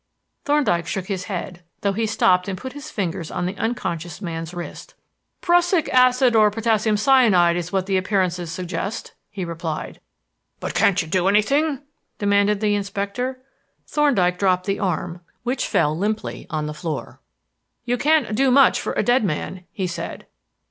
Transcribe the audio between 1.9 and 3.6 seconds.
he stooped and put his fingers on the